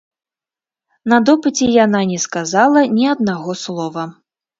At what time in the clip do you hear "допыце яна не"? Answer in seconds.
1.29-2.17